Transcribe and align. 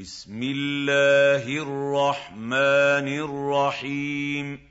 بسم 0.00 0.40
الله 0.42 1.62
الرحمن 1.62 3.08
الرحيم. 3.08 4.68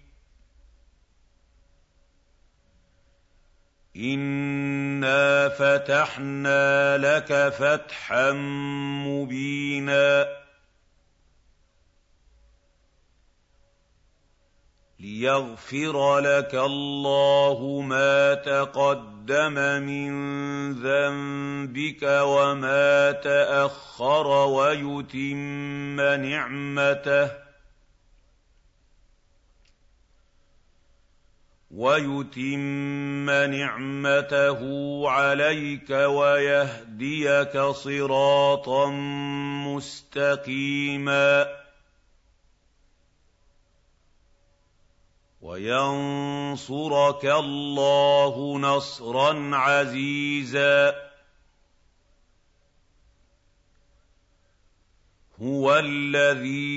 انا 3.96 5.50
فتحنا 5.50 6.98
لك 6.98 7.54
فتحا 7.54 8.32
مبينا. 9.08 10.46
ليغفر 15.00 16.20
لك 16.20 16.55
الله 16.55 17.82
ما 17.82 18.34
تقدم 18.34 19.54
من 19.84 20.11
ذنبك 20.73 22.04
وما 22.04 23.11
تاخر 23.11 24.28
ويتم 24.28 26.01
نعمته 26.01 27.32
ويتم 31.71 33.30
نعمته 33.30 34.59
عليك 35.09 35.89
ويهديك 35.89 37.59
صراطا 37.59 38.89
مستقيما 39.67 41.48
وينصرك 45.58 47.25
الله 47.25 48.59
نصرا 48.59 49.56
عزيزا. 49.56 50.95
هو 55.42 55.80
الذي 55.80 56.75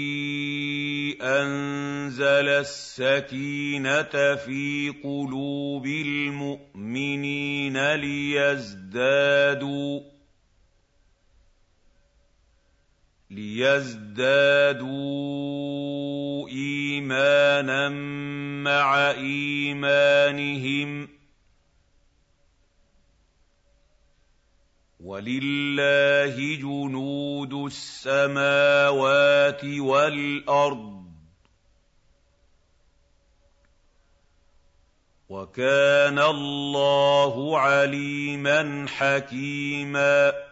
انزل 1.23 2.49
السكينه 2.49 4.37
في 4.37 4.95
قلوب 5.05 5.87
المؤمنين 5.87 7.95
ليزدادوا 7.95 10.01
ليزدادوا 13.31 14.91
إيمانا 17.01 17.89
مع 18.65 19.11
إيمانهم 19.11 21.09
ولله 25.01 26.57
جنود 26.57 27.55
السماوات 27.55 29.65
والأرض 29.65 31.01
وكان 35.29 36.19
الله 36.19 37.59
عليما 37.59 38.87
حكيما 38.89 40.50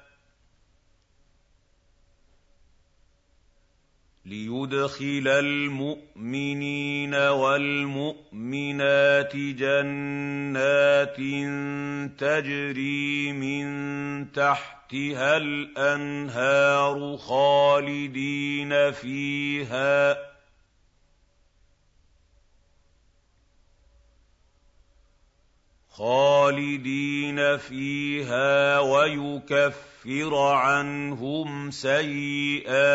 ليدخل 4.29 5.29
المؤمنين 5.29 7.15
والمؤمنات 7.15 8.57
جنات 9.37 11.17
تجري 12.21 13.33
من 13.33 13.67
تحتها 14.33 15.37
الأنهار 15.37 17.17
خالدين 17.17 18.93
فيها. 18.93 20.17
خالدين 25.91 27.57
فيها 27.57 28.79
ويكفر 28.79 30.35
عنهم 30.37 31.71
سيئاتهم. 31.71 32.89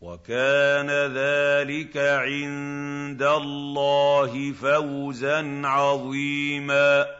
وكان 0.00 0.90
ذلك 0.90 1.96
عند 1.96 3.22
الله 3.22 4.52
فوزا 4.52 5.62
عظيما. 5.64 7.19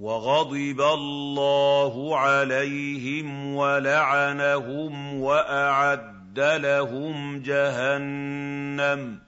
وغضب 0.00 0.80
الله 0.80 2.18
عليهم 2.18 3.54
ولعنهم 3.54 5.20
وأعد 5.20 6.40
لهم 6.40 7.42
جهنم. 7.42 9.26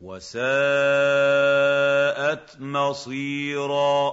وساءت 0.00 0.40
مصيرا. 2.60 4.12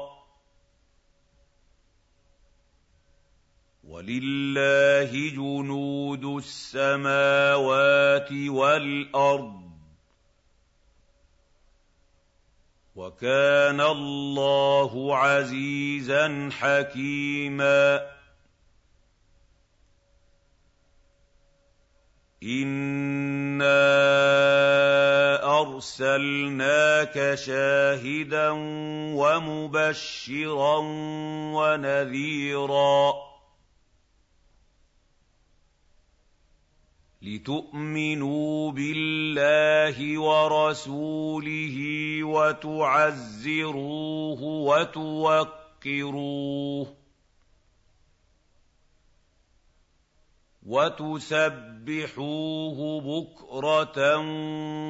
ولله 3.83 5.29
جنود 5.29 6.25
السماوات 6.25 8.31
والأرض. 8.31 9.66
وكان 12.97 13.81
الله 13.81 15.17
عزيزا 15.17 16.49
حكيما. 16.51 18.01
انا 22.43 23.77
ارسلناك 25.61 27.35
شاهدا 27.35 28.49
ومبشرا 29.13 30.77
ونذيرا. 31.53 33.13
لتؤمنوا 37.27 38.71
بالله 38.71 40.19
ورسوله 40.19 41.77
وتعزروه 42.23 43.61
وتوقروه 44.69 46.17
وتسبحوه 50.67 52.21
بكرة 53.01 54.17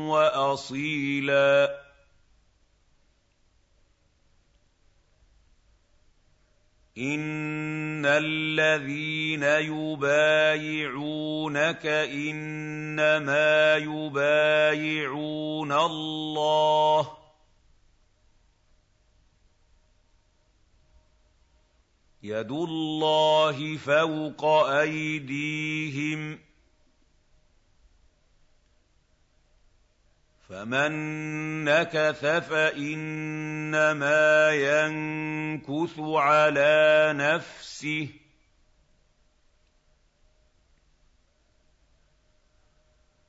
وأصيلا 0.10 1.87
ان 6.98 8.06
الذين 8.06 9.44
يبايعونك 9.78 11.06
انما 11.86 13.76
يبايعون 13.76 15.72
الله 15.72 17.18
يد 22.24 22.52
الله 22.52 23.78
فوق 23.78 24.46
ايديهم 24.66 26.47
فمن 30.50 30.92
نكث 31.64 32.26
فانما 32.26 34.00
ينكث 34.52 36.00
على 36.00 37.14
نفسه 37.16 38.10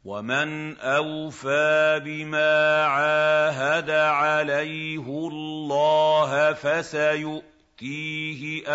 ومن 0.04 0.76
اوفى 0.78 2.00
بما 2.04 2.84
عاهد 2.84 3.90
عليه 3.90 5.06
الله 5.06 6.52
فسيؤتيه 6.52 7.52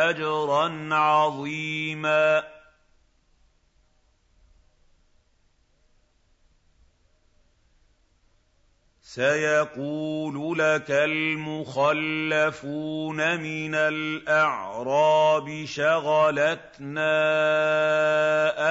اجرا 0.10 0.96
عظيما 0.96 2.53
سيقول 9.14 10.58
لك 10.60 10.92
المخلفون 10.92 12.38
من 13.40 13.76
الأعراب 13.76 15.66
شغلتنا 15.66 17.14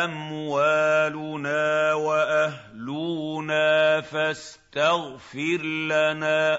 أموالنا 0.04 1.94
وأهلنا 1.94 4.00
فاستغفر 4.00 5.62
لنا 5.62 6.58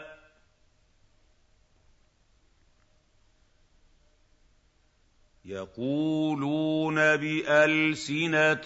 يقولون 5.46 6.96
بألسنتهم 6.96 8.64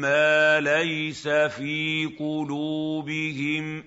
ما 0.00 0.60
ليس 0.60 1.28
في 1.28 2.06
قلوبهم. 2.18 3.84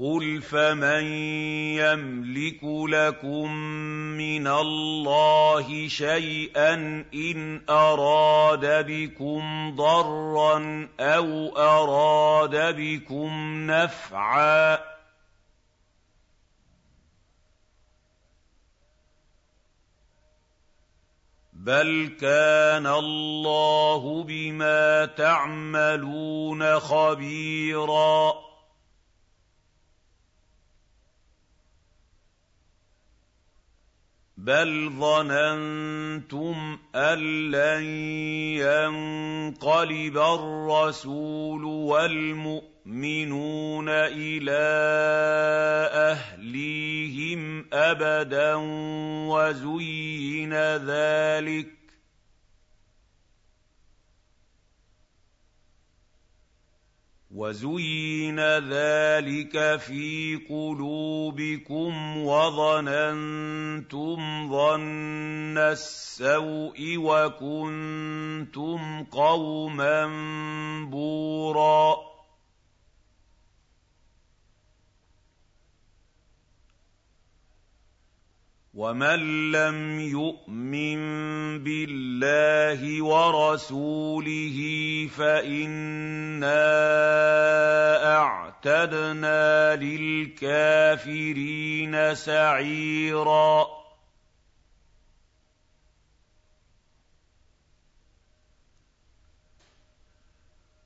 قل 0.00 0.42
فمن 0.42 1.04
يملك 1.76 2.64
لكم 2.64 3.52
من 4.16 4.46
الله 4.46 5.88
شيئا 5.88 6.74
ان 7.14 7.62
اراد 7.68 8.86
بكم 8.86 9.76
ضرا 9.76 10.88
أو 11.00 11.56
اراد 11.56 12.76
بكم 12.76 13.56
نفعا 13.70 14.99
بل 21.60 22.16
كان 22.20 22.86
الله 22.86 24.24
بما 24.24 25.06
تعملون 25.06 26.80
خبيرا 26.80 28.32
بل 34.36 34.90
ظننتم 34.90 36.78
ان 36.94 37.18
لن 37.50 37.84
ينقلب 38.56 40.18
الرسول 40.18 41.64
والمؤمنون 41.64 42.69
إلى 43.88 44.68
اهليهم 45.92 47.66
ابدا 47.72 48.54
وزين 49.28 50.54
ذلك 50.76 51.70
وزين 57.30 58.40
ذلك 58.58 59.80
في 59.80 60.40
قلوبكم 60.48 62.16
وظننتم 62.16 64.16
ظن 64.50 65.58
السوء 65.58 66.96
وكنتم 66.98 69.04
قوما 69.04 70.06
بوراً 70.90 72.09
ومن 78.74 79.50
لم 79.52 80.00
يؤمن 80.00 80.98
بالله 81.64 83.02
ورسوله 83.04 84.58
فانا 85.16 86.54
اعتدنا 88.14 89.76
للكافرين 89.76 91.34
سعيرا 92.14 93.66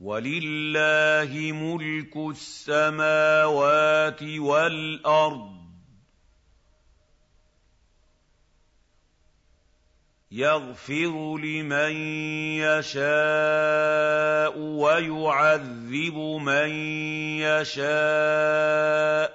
ولله 0.00 1.52
ملك 1.52 2.16
السماوات 2.16 4.22
والارض 4.22 5.63
يغفر 10.34 11.38
لمن 11.38 11.94
يشاء 12.58 14.58
ويعذب 14.58 16.16
من 16.42 16.70
يشاء 17.38 19.30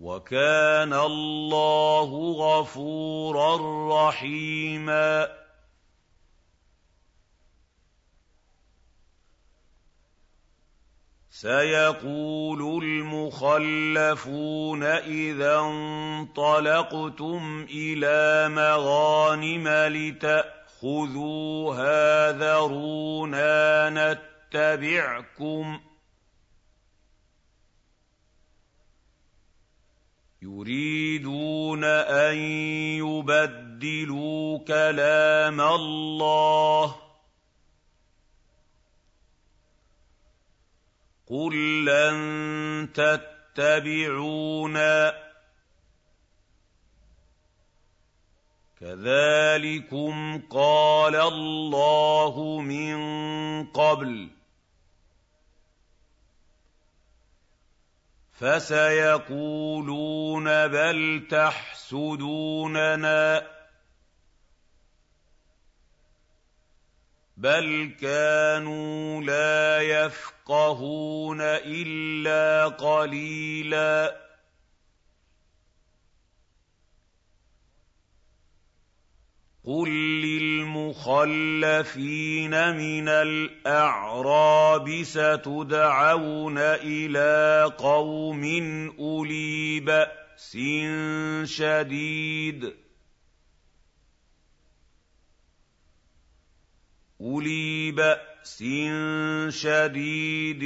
وكان 0.00 0.92
الله 0.92 2.10
غفورا 2.38 3.52
رحيما 4.08 5.28
سيقول 11.40 12.84
المخلفون 12.84 14.82
إذا 14.84 15.58
انطلقتم 15.58 17.42
إلى 17.70 18.48
مغانم 18.48 19.68
لتاخذوها 19.96 21.22
ذرونا 22.32 23.90
نتبعكم. 23.90 25.80
يريدون 30.42 31.84
أن 31.84 32.36
يبدلوا 33.00 34.58
كلام 34.58 35.60
الله 35.60 37.09
قل 41.30 41.84
لن 41.84 42.88
تتبعونا 43.54 45.14
كذلكم 48.80 50.42
قال 50.50 51.16
الله 51.16 52.60
من 52.60 52.96
قبل 53.66 54.30
فسيقولون 58.32 59.64
بل 60.68 61.26
تحسدوننا 61.30 62.80
بل 67.36 67.96
كانوا 68.00 69.22
لا 69.22 69.80
يفقهون 69.82 70.39
إلا 71.42 72.68
قليلا. 72.68 74.20
قل 79.64 79.90
للمخلفين 80.22 81.16
من 82.76 83.08
الأعراب 83.08 85.02
ستدعون 85.02 86.58
إلى 86.58 87.64
قوم 87.78 88.44
أولي 88.98 89.80
بأس 89.80 90.58
شديد. 91.44 92.76
أولي 97.20 97.90
بأس 97.92 98.29
شديد 99.50 100.62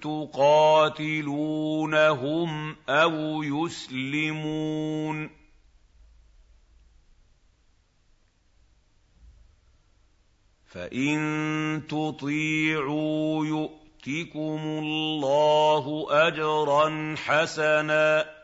تقاتلونهم 0.00 1.16
أو 2.88 3.42
يسلمون. 3.42 5.30
فإن 10.66 11.82
تطيعوا 11.88 13.46
يؤتكم 13.46 14.60
الله 14.82 16.06
اجرا 16.10 17.14
حسنا 17.16 18.41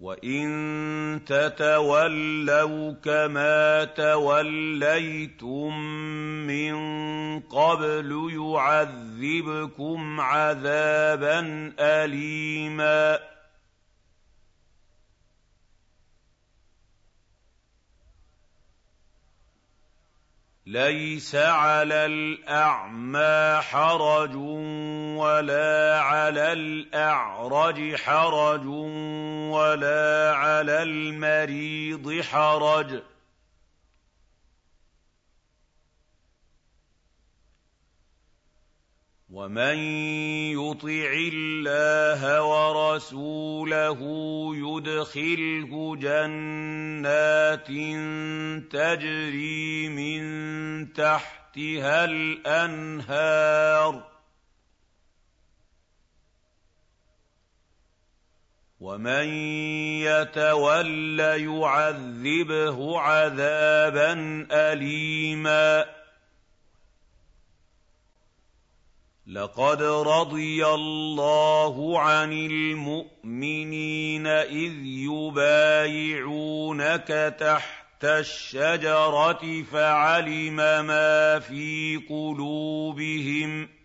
وان 0.00 1.20
تتولوا 1.26 2.92
كما 2.92 3.84
توليتم 3.84 5.78
من 6.46 6.74
قبل 7.40 8.30
يعذبكم 8.32 10.20
عذابا 10.20 11.72
اليما 11.78 13.18
ليس 20.66 21.34
على 21.34 22.06
الاعمى 22.06 23.60
حرج 23.62 24.36
ولا 25.16 26.00
على 26.00 26.52
الاعرج 26.52 27.96
حرج 27.96 28.66
ولا 29.50 30.32
على 30.34 30.82
المريض 30.82 32.20
حرج. 32.20 33.02
ومن 39.30 39.78
يطع 40.58 41.10
الله 41.32 42.42
ورسوله 42.42 44.00
يدخله 44.56 45.96
جنات 45.96 47.66
تجري 48.72 49.88
من 49.88 50.22
تحتها 50.92 52.04
الأنهار. 52.04 54.09
ومن 58.80 59.28
يتول 60.00 61.20
يعذبه 61.20 62.98
عذابا 62.98 64.12
اليما 64.50 65.84
لقد 69.26 69.82
رضي 69.82 70.66
الله 70.66 72.00
عن 72.00 72.32
المؤمنين 72.32 74.26
اذ 74.26 74.72
يبايعونك 75.10 76.56
تحت 77.40 78.04
الشجره 78.04 79.62
فعلم 79.62 80.56
ما 80.86 81.38
في 81.38 82.00
قلوبهم 82.08 83.79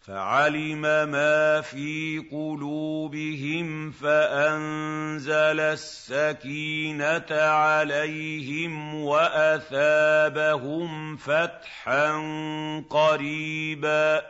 فعلم 0.00 0.80
ما 0.80 1.60
في 1.60 2.18
قلوبهم 2.32 3.90
فأنزل 3.90 5.60
السكينة 5.60 7.26
عليهم 7.30 8.94
وأثابهم 9.04 10.90
فتحا 11.16 12.12
قريبا. 12.90 14.22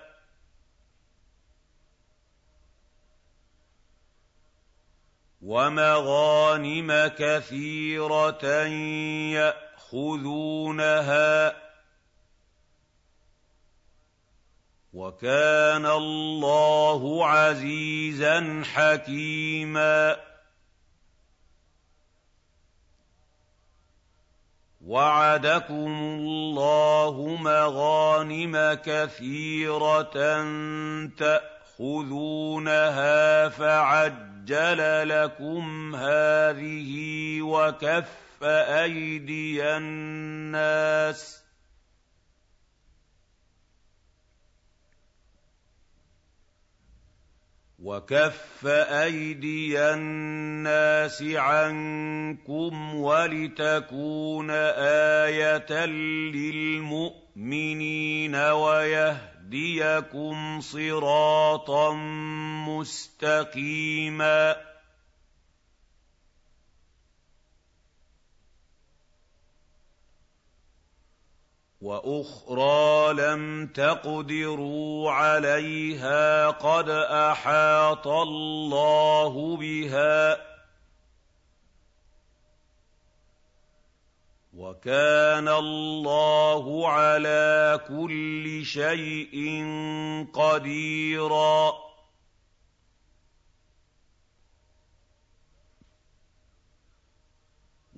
ومغانم 5.42 7.10
كثيرة 7.18 8.44
يأخذونها 9.92 11.69
وكان 14.92 15.86
الله 15.86 17.26
عزيزا 17.26 18.62
حكيما. 18.64 20.16
وعدكم 24.86 25.92
الله 26.02 27.36
مغانم 27.36 28.78
كثيرة 28.84 30.16
تأخذونها 31.78 33.48
فعجل 33.48 35.08
لكم 35.08 35.96
هذه 35.96 36.92
وكف 37.42 38.42
أيدي 38.42 39.62
الناس 39.76 41.40
وكف 47.82 48.66
ايدي 48.66 49.80
الناس 49.80 51.22
عنكم 51.22 52.94
ولتكون 52.94 54.50
إيه 54.50 55.86
للمؤمنين 57.36 58.34
ويهديكم 58.36 59.80
صراطا 60.60 61.92
مستقيما 62.68 64.56
وأخرى 71.80 73.12
لم 73.12 73.66
تقدروا 73.66 75.10
عليها 75.10 76.50
قد 76.50 76.88
أحاط 76.90 78.06
الله 78.06 79.56
بها 79.56 80.36
وكان 84.56 85.48
الله 85.48 86.88
على 86.88 87.80
كل 87.88 88.64
شيء 88.64 89.64
قديرا 90.34 91.89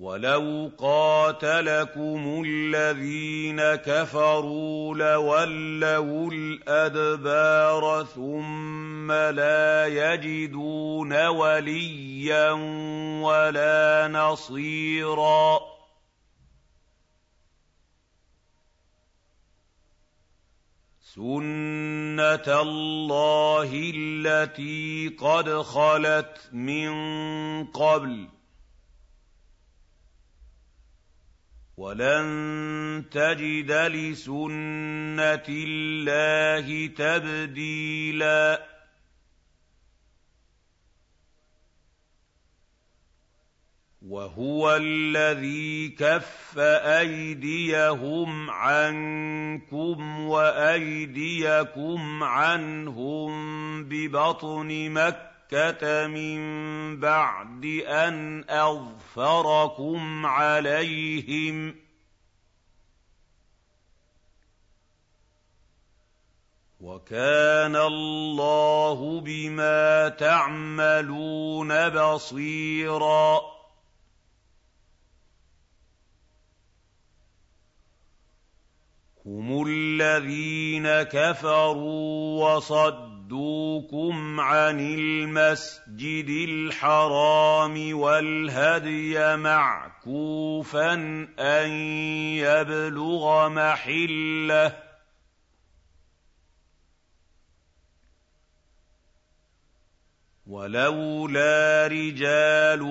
ولو 0.03 0.71
قاتلكم 0.79 2.43
الذين 2.47 3.61
كفروا 3.61 4.95
لولوا 4.95 6.31
الادبار 6.33 8.05
ثم 8.05 9.13
لا 9.13 9.87
يجدون 9.87 11.27
وليا 11.27 12.51
ولا 13.23 14.09
نصيرا 14.09 15.61
سنه 21.01 22.61
الله 22.63 23.93
التي 23.95 25.17
قد 25.21 25.51
خلت 25.63 26.49
من 26.53 26.93
قبل 27.65 28.29
ولن 31.77 33.05
تجد 33.11 33.73
لسنة 33.73 35.47
الله 35.49 36.87
تبديلا. 36.87 38.73
وهو 44.03 44.77
الذي 44.77 45.89
كف 45.89 46.59
أيديهم 46.59 48.51
عنكم 48.51 50.21
وأيديكم 50.21 52.23
عنهم 52.23 53.33
ببطن 53.85 54.91
مكة 54.91 55.32
مكة 55.53 56.07
من 56.07 57.01
بعد 57.01 57.65
أن 57.87 58.45
أظفركم 58.49 60.27
عليهم. 60.27 61.75
وكان 66.81 67.77
الله 67.77 69.21
بما 69.21 70.09
تعملون 70.09 71.89
بصيرا. 71.89 73.41
هم 79.27 79.67
الذين 79.69 81.03
كفروا 81.03 82.55
وصدوا 82.55 83.12
صدوكم 83.33 84.41
عن 84.41 84.81
المسجد 84.81 86.49
الحرام 86.49 87.99
والهدي 87.99 89.37
معكوفا 89.37 90.93
ان 91.39 91.71
يبلغ 92.37 93.49
محله 93.49 94.73
وَلَوْلَا 100.47 101.87
رِجَالٌ 101.87 102.83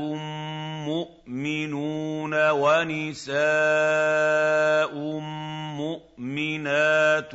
مُّؤْمِنُونَ 0.87 2.49
وَنِسَاءٌ 2.49 3.35
مُّؤْمِنَاتٌ 5.77 7.33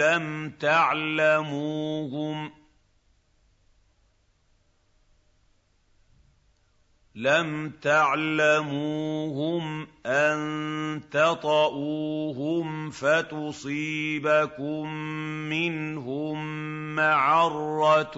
لَّمْ 0.00 0.50
تَعْلَمُوهُمْ 0.60 2.50
لم 7.20 7.72
تعلموهم 7.82 9.86
أن 10.06 11.00
تطؤوهم 11.10 12.90
فتصيبكم 12.90 14.94
منهم 15.48 16.46
معرة 16.96 18.16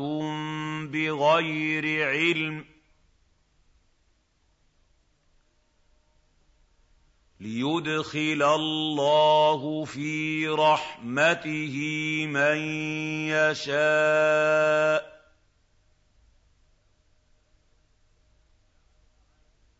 بغير 0.86 2.08
علم 2.08 2.64
ليدخل 7.40 8.42
الله 8.42 9.84
في 9.84 10.48
رحمته 10.48 11.76
من 12.26 12.58
يشاء 13.28 15.11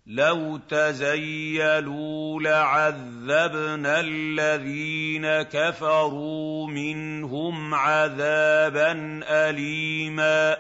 لَوْ 0.06 0.56
تَزَيَّلُوا 0.68 2.40
لَعَذَّبْنَا 2.42 4.00
الَّذِينَ 4.00 5.42
كَفَرُوا 5.42 6.66
مِنْهُمْ 6.66 7.74
عَذَابًا 7.74 9.20
أَلِيمًا 9.24 10.56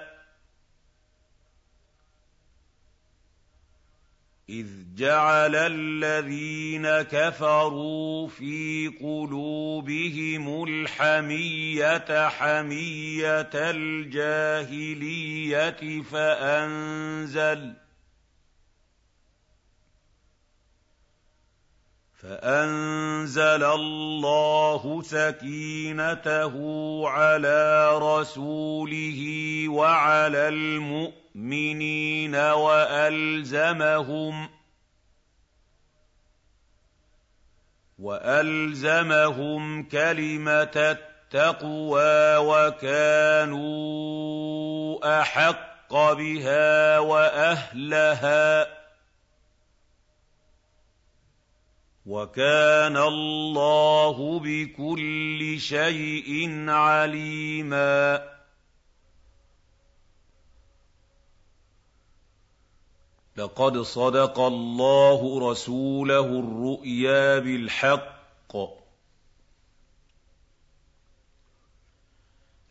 إِذْ 4.48 4.66
جَعَلَ 4.94 5.56
الَّذِينَ 5.56 7.02
كَفَرُوا 7.02 8.28
فِي 8.28 8.88
قُلُوبِهِمُ 9.00 10.64
الْحَمِيَّةَ 10.64 12.28
حَمِيَّةَ 12.28 13.50
الْجَاهِلِيَّةِ 13.70 15.02
فَأَنزَلَ 16.02 17.81
فَأَنزَلَ 22.22 23.64
اللَّهُ 23.64 25.02
سَكِينَتَهُ 25.02 26.54
عَلَىٰ 27.08 27.98
رَسُولِهِ 27.98 29.20
وَعَلَى 29.68 30.48
الْمُؤْمِنِينَ 30.48 32.34
وَأَلْزَمَهُمْ 32.74 33.28
وَأَلْزَمَهُمْ 37.98 39.82
كَلِمَةَ 39.82 40.76
التَّقْوَىٰ 40.76 42.36
وَكَانُوا 42.36 43.62
أَحَقَّ 45.20 45.94
بِهَا 46.12 46.98
وَأَهْلَهَا 46.98 48.81
وَكَانَ 52.06 52.96
اللَّهُ 52.96 54.40
بِكُلِّ 54.44 55.60
شَيْءٍ 55.60 56.68
عَلِيمًا. 56.68 58.32
لقد 63.36 63.78
صدق 63.78 64.40
الله 64.40 65.50
رسوله 65.50 66.26
الرؤيا 66.26 67.38
بالحق. 67.38 68.56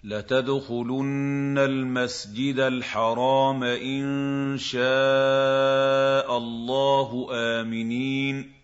لتدخلن 0.04 1.58
المسجد 1.58 2.60
الحرام 2.60 3.64
إن 3.64 4.58
شاء 4.58 6.38
الله 6.38 7.28
آمنين. 7.32 8.61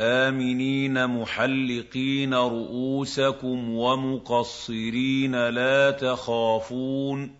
آمنين 0.00 1.06
محلقين 1.06 2.34
رؤوسكم 2.34 3.70
ومقصرين 3.70 5.48
لا 5.48 5.90
تخافون 5.90 7.34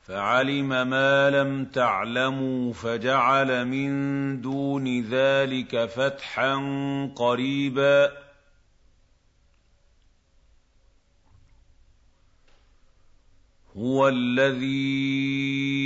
فعلم 0.00 0.68
ما 0.68 1.30
لم 1.30 1.64
تعلموا 1.64 2.72
فجعل 2.72 3.64
من 3.68 4.40
دون 4.40 5.00
ذلك 5.00 5.84
فتحا 5.84 6.56
قريبا 7.16 8.24
هُوَ 13.76 14.08
الَّذِي 14.08 15.83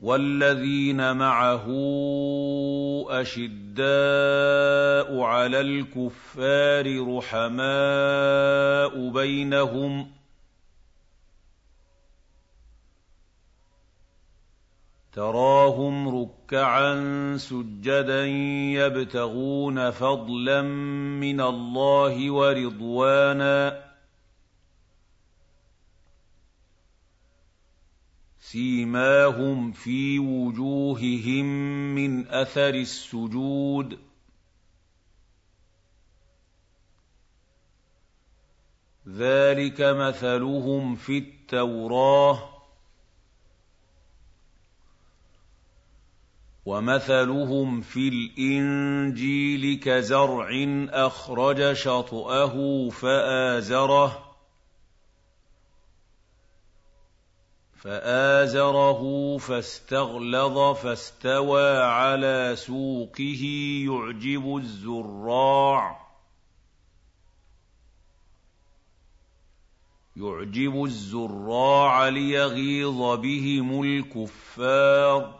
وَالَّذِينَ 0.00 1.16
مَعَهُ 1.16 1.66
أَشِدَّاءُ 3.10 5.20
عَلَى 5.20 5.60
الْكُفَّارِ 5.60 7.16
رُحَمَاءُ 7.16 9.10
بَيْنَهُمْ 9.10 10.04
ۖ 10.04 10.06
تراهم 15.12 16.22
ركعا 16.22 16.94
سجدا 17.36 18.26
يبتغون 18.76 19.90
فضلا 19.90 20.62
من 21.20 21.40
الله 21.40 22.30
ورضوانا 22.30 23.89
سِيمَاهُمْ 28.52 29.72
فِي 29.72 30.18
وُجُوهِهِم 30.18 31.44
مِّنْ 31.94 32.26
أَثَرِ 32.28 32.74
السُّجُودِ. 32.74 33.98
ذَٰلِكَ 39.08 39.80
مَثَلُهُمْ 39.80 40.96
فِي 40.96 41.18
التَّوْرَاةِ. 41.18 42.48
وَمَثَلُهُمْ 46.66 47.80
فِي 47.80 48.08
الْإِنجِيلِ 48.08 49.78
كَزَرْعٍ 49.78 50.50
أَخْرَجَ 50.90 51.72
شَطْأَهُ 51.72 52.88
فَآزَرَهُ. 52.90 54.29
فآزره 57.80 59.02
فاستغلظ 59.38 60.76
فاستوى 60.76 61.78
على 61.78 62.52
سوقه 62.56 63.44
يعجب 63.86 64.56
الزراع. 64.56 66.06
يعجب 70.16 70.84
الزراع 70.84 72.08
ليغيظ 72.08 73.20
بهم 73.20 73.82
الكفار. 73.82 75.39